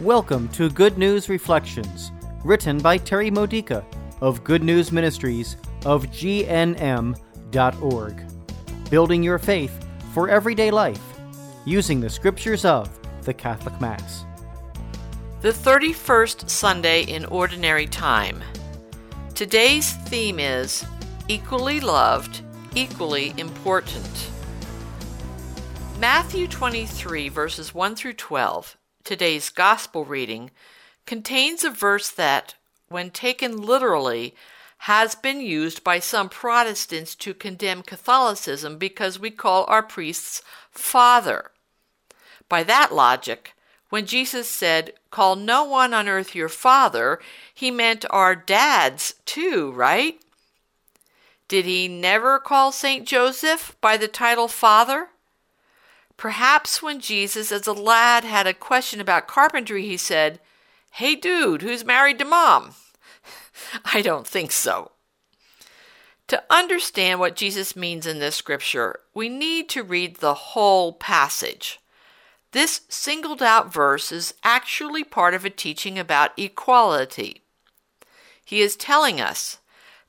Welcome 0.00 0.48
to 0.50 0.70
Good 0.70 0.96
News 0.96 1.28
Reflections, 1.28 2.12
written 2.44 2.78
by 2.78 2.98
Terry 2.98 3.32
Modica 3.32 3.84
of 4.20 4.44
Good 4.44 4.62
News 4.62 4.92
Ministries 4.92 5.56
of 5.84 6.06
GNM.org. 6.06 7.16
Building 8.90 9.24
your 9.24 9.38
faith 9.40 9.86
for 10.14 10.28
everyday 10.28 10.70
life 10.70 11.02
using 11.64 11.98
the 11.98 12.08
scriptures 12.08 12.64
of 12.64 12.88
the 13.24 13.34
Catholic 13.34 13.80
Mass. 13.80 14.24
The 15.40 15.50
31st 15.50 16.48
Sunday 16.48 17.02
in 17.02 17.24
Ordinary 17.24 17.88
Time. 17.88 18.40
Today's 19.34 19.94
theme 19.94 20.38
is 20.38 20.86
Equally 21.26 21.80
Loved, 21.80 22.42
Equally 22.76 23.34
Important. 23.36 24.30
Matthew 25.98 26.46
23, 26.46 27.28
verses 27.28 27.74
1 27.74 27.96
through 27.96 28.12
12, 28.12 28.76
today's 29.08 29.48
Gospel 29.48 30.04
reading, 30.04 30.50
contains 31.06 31.64
a 31.64 31.70
verse 31.70 32.10
that, 32.10 32.56
when 32.90 33.10
taken 33.10 33.56
literally, 33.56 34.34
has 34.82 35.14
been 35.14 35.40
used 35.40 35.82
by 35.82 35.98
some 35.98 36.28
Protestants 36.28 37.14
to 37.14 37.32
condemn 37.32 37.80
Catholicism 37.80 38.76
because 38.76 39.18
we 39.18 39.30
call 39.30 39.64
our 39.66 39.82
priests 39.82 40.42
Father. 40.70 41.50
By 42.50 42.62
that 42.64 42.94
logic, 42.94 43.54
when 43.88 44.04
Jesus 44.04 44.46
said, 44.46 44.92
Call 45.10 45.36
no 45.36 45.64
one 45.64 45.94
on 45.94 46.06
earth 46.06 46.34
your 46.34 46.50
father, 46.50 47.18
he 47.54 47.70
meant 47.70 48.04
our 48.10 48.36
dads 48.36 49.14
too, 49.24 49.70
right? 49.70 50.20
Did 51.48 51.64
he 51.64 51.88
never 51.88 52.38
call 52.38 52.72
St. 52.72 53.08
Joseph 53.08 53.74
by 53.80 53.96
the 53.96 54.06
title 54.06 54.48
Father? 54.48 55.08
Perhaps 56.18 56.82
when 56.82 57.00
Jesus, 57.00 57.52
as 57.52 57.66
a 57.66 57.72
lad, 57.72 58.24
had 58.24 58.46
a 58.46 58.52
question 58.52 59.00
about 59.00 59.28
carpentry, 59.28 59.86
he 59.86 59.96
said, 59.96 60.40
Hey, 60.90 61.14
dude, 61.14 61.62
who's 61.62 61.84
married 61.84 62.18
to 62.18 62.24
mom? 62.24 62.74
I 63.84 64.02
don't 64.02 64.26
think 64.26 64.50
so. 64.50 64.90
To 66.26 66.42
understand 66.50 67.20
what 67.20 67.36
Jesus 67.36 67.76
means 67.76 68.04
in 68.04 68.18
this 68.18 68.34
scripture, 68.34 68.98
we 69.14 69.28
need 69.28 69.68
to 69.70 69.82
read 69.84 70.16
the 70.16 70.34
whole 70.34 70.92
passage. 70.92 71.78
This 72.50 72.80
singled 72.88 73.42
out 73.42 73.72
verse 73.72 74.10
is 74.10 74.34
actually 74.42 75.04
part 75.04 75.34
of 75.34 75.44
a 75.44 75.50
teaching 75.50 75.98
about 75.98 76.36
equality. 76.36 77.42
He 78.44 78.60
is 78.60 78.74
telling 78.74 79.20
us 79.20 79.58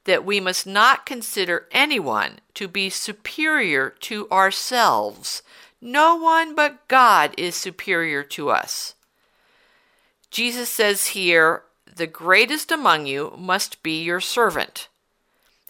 that 0.05 0.25
we 0.25 0.39
must 0.39 0.65
not 0.65 1.05
consider 1.05 1.67
anyone 1.71 2.39
to 2.55 2.67
be 2.67 2.89
superior 2.89 3.91
to 4.01 4.27
ourselves. 4.31 5.43
No 5.81 6.15
one 6.15 6.55
but 6.55 6.87
God 6.87 7.33
is 7.37 7.55
superior 7.55 8.23
to 8.23 8.49
us. 8.49 8.95
Jesus 10.29 10.69
says 10.69 11.07
here, 11.07 11.63
the 11.95 12.07
greatest 12.07 12.71
among 12.71 13.07
you 13.07 13.33
must 13.37 13.81
be 13.81 14.03
your 14.03 14.21
servant. 14.21 14.87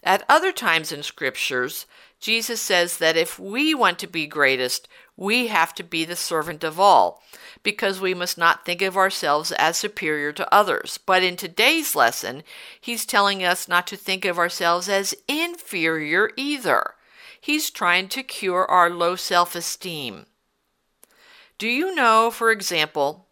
At 0.02 0.24
other 0.28 0.52
times 0.52 0.92
in 0.92 1.02
scriptures, 1.02 1.86
Jesus 2.20 2.60
says 2.60 2.98
that 2.98 3.16
if 3.16 3.38
we 3.38 3.74
want 3.74 3.98
to 4.00 4.06
be 4.06 4.26
greatest, 4.26 4.88
we 5.16 5.48
have 5.48 5.74
to 5.74 5.82
be 5.82 6.04
the 6.04 6.16
servant 6.16 6.64
of 6.64 6.78
all, 6.78 7.22
because 7.62 8.00
we 8.00 8.14
must 8.14 8.38
not 8.38 8.64
think 8.64 8.82
of 8.82 8.96
ourselves 8.96 9.52
as 9.52 9.76
superior 9.76 10.32
to 10.32 10.54
others. 10.54 10.98
But 11.04 11.22
in 11.22 11.36
today's 11.36 11.94
lesson, 11.94 12.42
he's 12.80 13.06
telling 13.06 13.44
us 13.44 13.68
not 13.68 13.86
to 13.88 13.96
think 13.96 14.24
of 14.24 14.38
ourselves 14.38 14.88
as 14.88 15.14
inferior 15.28 16.30
either. 16.36 16.94
He's 17.40 17.70
trying 17.70 18.08
to 18.10 18.22
cure 18.22 18.64
our 18.70 18.90
low 18.90 19.16
self 19.16 19.54
esteem. 19.54 20.26
Do 21.58 21.68
you 21.68 21.94
know, 21.94 22.30
for 22.30 22.50
example, 22.50 23.26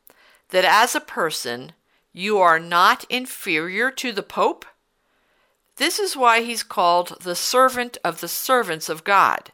that 0.50 0.64
as 0.64 0.94
a 0.94 1.00
person, 1.00 1.72
you 2.12 2.38
are 2.38 2.58
not 2.58 3.04
inferior 3.10 3.90
to 3.92 4.12
the 4.12 4.22
Pope? 4.22 4.64
This 5.76 5.98
is 5.98 6.16
why 6.16 6.42
he's 6.42 6.62
called 6.62 7.18
the 7.20 7.36
servant 7.36 7.98
of 8.02 8.20
the 8.20 8.28
servants 8.28 8.88
of 8.88 9.04
God. 9.04 9.52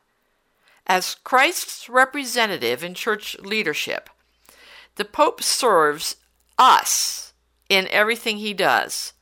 As 0.86 1.16
Christ's 1.16 1.88
representative 1.88 2.82
in 2.82 2.94
church 2.94 3.36
leadership, 3.40 4.08
the 4.96 5.04
Pope 5.04 5.42
serves 5.42 6.16
us 6.58 7.32
in 7.68 7.88
everything 7.88 8.38
he 8.38 8.54
does, 8.54 9.12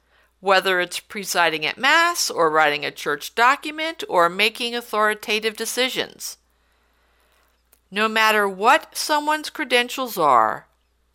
whether 0.43 0.81
it's 0.81 0.99
presiding 0.99 1.65
at 1.65 1.79
Mass 1.79 2.29
or 2.29 2.51
writing 2.51 2.85
a 2.85 2.91
church 2.91 3.33
document 3.37 4.03
or 4.09 4.29
making 4.29 4.75
authoritative 4.75 5.57
decisions. 5.57 6.37
No 7.93 8.09
matter 8.09 8.49
what 8.49 8.97
someone's 8.97 9.51
credentials 9.51 10.19
are, 10.19 10.67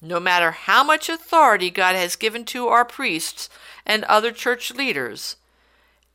no 0.02 0.18
matter 0.18 0.52
how 0.52 0.82
much 0.82 1.10
authority 1.10 1.70
God 1.70 1.94
has 1.94 2.16
given 2.16 2.46
to 2.46 2.70
our 2.70 2.86
priests 2.86 3.50
and 3.86 4.06
other 4.06 4.32
church 4.32 4.74
leaders, 4.74 5.36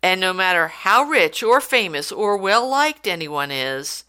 and 0.03 0.19
no 0.19 0.33
matter 0.33 0.69
how 0.69 1.03
rich 1.03 1.43
or 1.43 1.61
famous 1.61 2.11
or 2.13 2.39
well 2.39 2.67
liked 2.67 3.07
anyone 3.07 3.51
is, 3.51 4.05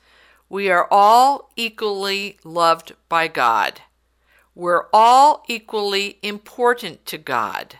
we 0.47 0.69
are 0.69 0.87
all 0.89 1.51
equally 1.57 2.37
loved 2.45 2.93
by 3.09 3.27
God. 3.27 3.81
We're 4.55 4.85
all 4.93 5.43
equally 5.49 6.19
important 6.21 7.05
to 7.07 7.17
God. 7.17 7.79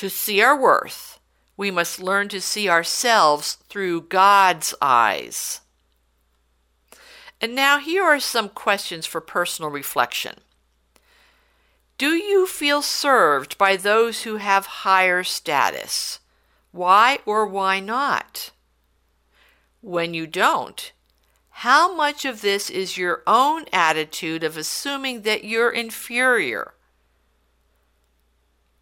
To 0.00 0.08
see 0.08 0.40
our 0.40 0.58
worth, 0.58 1.20
we 1.58 1.70
must 1.70 2.00
learn 2.00 2.30
to 2.30 2.40
see 2.40 2.70
ourselves 2.70 3.58
through 3.68 4.08
God's 4.08 4.74
eyes. 4.80 5.60
And 7.38 7.54
now, 7.54 7.78
here 7.78 8.02
are 8.04 8.18
some 8.18 8.48
questions 8.48 9.04
for 9.04 9.20
personal 9.20 9.70
reflection. 9.70 10.36
Do 11.98 12.14
you 12.14 12.46
feel 12.46 12.80
served 12.80 13.58
by 13.58 13.76
those 13.76 14.22
who 14.22 14.36
have 14.36 14.64
higher 14.88 15.22
status? 15.22 16.20
Why 16.72 17.18
or 17.26 17.44
why 17.44 17.78
not? 17.78 18.52
When 19.82 20.14
you 20.14 20.26
don't, 20.26 20.92
how 21.50 21.94
much 21.94 22.24
of 22.24 22.40
this 22.40 22.70
is 22.70 22.96
your 22.96 23.22
own 23.26 23.66
attitude 23.70 24.44
of 24.44 24.56
assuming 24.56 25.20
that 25.24 25.44
you're 25.44 25.70
inferior? 25.70 26.72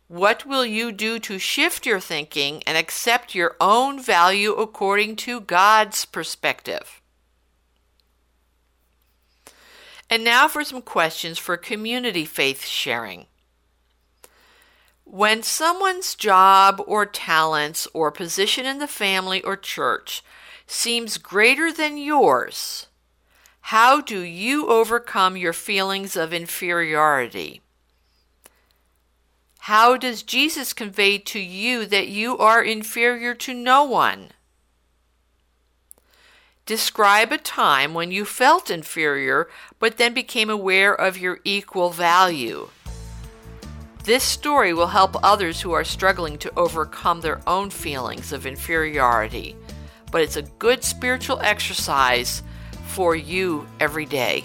What 0.09 0.47
will 0.47 0.65
you 0.65 0.91
do 0.91 1.19
to 1.19 1.39
shift 1.39 1.85
your 1.85 2.01
thinking 2.01 2.63
and 2.67 2.79
accept 2.79 3.35
your 3.35 3.57
own 3.61 4.01
value 4.01 4.55
according 4.55 5.17
to 5.17 5.39
God's 5.39 6.07
perspective? 6.07 7.03
And 10.09 10.25
now 10.25 10.49
for 10.49 10.65
some 10.65 10.81
questions 10.81 11.37
for 11.39 11.59
community 11.59 12.25
faith 12.25 12.65
sharing. 12.65 13.27
When 15.05 15.43
someone's 15.43 16.15
job 16.15 16.83
or 16.87 17.05
talents 17.05 17.87
or 17.93 18.11
position 18.11 18.65
in 18.65 18.79
the 18.79 18.89
family 18.89 19.43
or 19.43 19.59
church 19.59 20.25
seems 20.67 21.19
greater 21.19 21.71
than 21.71 21.99
yours, 21.99 22.87
how 23.61 24.01
do 24.01 24.21
you 24.21 24.69
overcome 24.69 25.37
your 25.37 25.53
feelings 25.53 26.17
of 26.17 26.33
inferiority? 26.33 27.61
How 29.59 29.97
does 29.97 30.23
Jesus 30.23 30.73
convey 30.73 31.19
to 31.19 31.39
you 31.39 31.87
that 31.87 32.09
you 32.09 32.39
are 32.39 32.63
inferior 32.63 33.35
to 33.35 33.55
no 33.55 33.85
one? 33.85 34.29
Describe 36.65 37.33
a 37.33 37.39
time 37.39 37.95
when 37.95 38.11
you 38.11 38.25
felt 38.25 38.71
inferior 38.71 39.49
but 39.79 39.97
then 39.97 40.15
became 40.15 40.51
aware 40.51 40.95
of 40.95 41.19
your 41.19 41.41
equal 41.45 41.91
value. 41.91 42.69
This 44.05 44.25
story 44.25 44.73
will 44.73 44.89
help 44.89 45.17
others 45.23 45.61
who 45.61 45.73
are 45.73 45.85
struggling 45.85 46.39
to 46.39 46.53
overcome 46.59 47.21
their 47.21 47.41
own 47.47 47.71
feelings 47.71 48.33
of 48.33 48.47
inferiority 48.47 49.57
but 50.11 50.23
it's 50.23 50.37
a 50.37 50.43
good 50.43 50.83
spiritual 50.83 51.41
exercise 51.41 52.43
for 52.87 53.15
you 53.15 53.67
every 53.81 54.07
day. 54.07 54.45